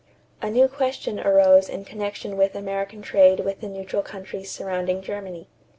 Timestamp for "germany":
5.03-5.47